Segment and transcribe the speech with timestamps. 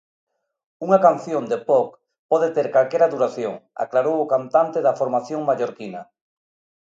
[0.85, 1.87] "Unha canción de Pop
[2.31, 3.53] pode ter calquera duración",
[3.83, 6.01] aclarou o cantante da formación mallorquina.